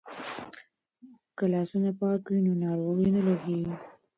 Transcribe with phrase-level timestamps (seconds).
[1.37, 3.73] که لاسونه پاک وي نو ناروغي نه لیږدیږي.